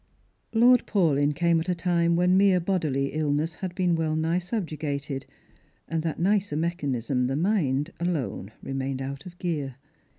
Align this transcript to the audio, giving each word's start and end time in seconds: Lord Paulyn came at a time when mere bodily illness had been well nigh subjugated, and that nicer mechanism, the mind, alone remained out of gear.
Lord 0.51 0.87
Paulyn 0.87 1.35
came 1.35 1.59
at 1.59 1.69
a 1.69 1.75
time 1.75 2.15
when 2.15 2.35
mere 2.35 2.59
bodily 2.59 3.13
illness 3.13 3.53
had 3.53 3.75
been 3.75 3.93
well 3.93 4.15
nigh 4.15 4.39
subjugated, 4.39 5.27
and 5.87 6.01
that 6.01 6.19
nicer 6.19 6.55
mechanism, 6.55 7.27
the 7.27 7.35
mind, 7.35 7.91
alone 7.99 8.51
remained 8.63 9.03
out 9.03 9.27
of 9.27 9.37
gear. 9.37 9.75